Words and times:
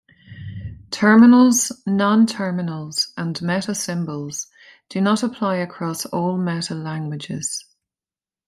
Terminals, 0.89 1.71
nonterminals, 1.87 3.13
and 3.17 3.35
metasymbols 3.35 4.47
do 4.89 4.99
not 4.99 5.21
apply 5.21 5.57
across 5.57 6.07
all 6.07 6.39
metalanguages. 6.39 7.59